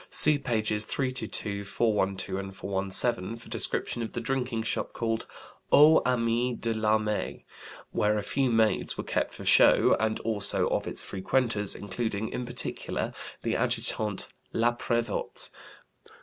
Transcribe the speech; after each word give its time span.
See 0.09 0.39
pages 0.39 0.83
322, 0.85 1.63
412, 1.63 2.39
and 2.39 2.55
417 2.55 3.35
for 3.37 3.49
description 3.49 4.01
of 4.01 4.13
the 4.13 4.19
drinking 4.19 4.63
shop 4.63 4.93
called 4.93 5.27
'Aux 5.71 6.01
Amis 6.07 6.55
de 6.57 6.73
l'Armée,' 6.73 7.43
where 7.91 8.17
a 8.17 8.23
few 8.23 8.49
maids 8.49 8.97
were 8.97 9.03
kept 9.03 9.31
for 9.31 9.45
show, 9.45 9.95
and 9.99 10.19
also 10.21 10.67
of 10.69 10.87
its 10.87 11.03
frequenters, 11.03 11.75
including, 11.75 12.29
in 12.29 12.47
particular, 12.47 13.13
the 13.43 13.55
Adjutant 13.55 14.27
Laprévotte. 14.55 15.51